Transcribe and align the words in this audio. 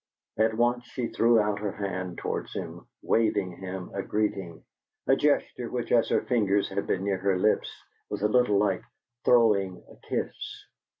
At 0.37 0.55
once 0.57 0.83
she 0.87 1.09
threw 1.09 1.39
out 1.39 1.59
her 1.59 1.73
hand 1.73 2.17
towards 2.17 2.55
him, 2.55 2.87
waving 3.03 3.57
him 3.57 3.91
a 3.93 4.01
greeting 4.01 4.63
a 5.05 5.15
gesture 5.15 5.69
which, 5.69 5.91
as 5.91 6.09
her 6.09 6.21
fingers 6.21 6.67
had 6.69 6.87
been 6.87 7.03
near 7.03 7.19
her 7.19 7.37
lips, 7.37 7.71
was 8.09 8.23
a 8.23 8.27
little 8.27 8.57
like 8.57 8.81
throwing 9.25 9.77
a 9.91 9.95
kiss. 10.07 10.63